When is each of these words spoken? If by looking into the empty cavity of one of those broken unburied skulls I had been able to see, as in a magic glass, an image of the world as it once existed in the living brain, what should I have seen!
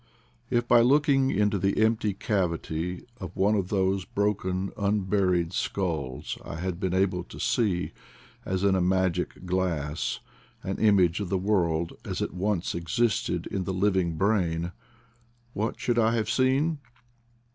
If 0.49 0.67
by 0.67 0.81
looking 0.81 1.29
into 1.29 1.59
the 1.59 1.77
empty 1.77 2.15
cavity 2.15 3.05
of 3.19 3.35
one 3.37 3.53
of 3.53 3.69
those 3.69 4.03
broken 4.03 4.71
unburied 4.75 5.53
skulls 5.53 6.39
I 6.43 6.55
had 6.55 6.79
been 6.79 6.95
able 6.95 7.23
to 7.25 7.39
see, 7.39 7.91
as 8.43 8.63
in 8.63 8.73
a 8.73 8.81
magic 8.81 9.45
glass, 9.45 10.19
an 10.63 10.79
image 10.79 11.19
of 11.19 11.29
the 11.29 11.37
world 11.37 11.93
as 12.03 12.19
it 12.19 12.33
once 12.33 12.73
existed 12.73 13.45
in 13.45 13.65
the 13.65 13.73
living 13.75 14.17
brain, 14.17 14.71
what 15.53 15.79
should 15.79 15.99
I 15.99 16.15
have 16.15 16.31
seen! 16.31 16.79